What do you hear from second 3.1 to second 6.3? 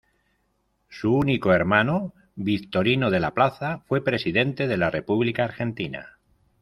de la Plaza, fue presidente de la República Argentina.